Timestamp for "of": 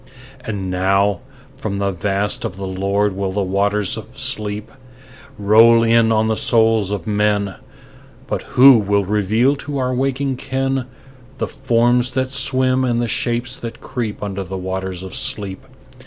2.43-2.55, 3.97-4.17, 6.89-7.05, 15.03-15.13